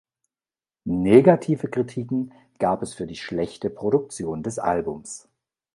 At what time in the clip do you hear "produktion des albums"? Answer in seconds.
3.69-5.29